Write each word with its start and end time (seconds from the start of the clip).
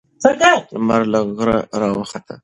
لمر 0.73 1.01
له 1.11 1.19
غره 1.37 1.57
راوخوت. 1.81 2.25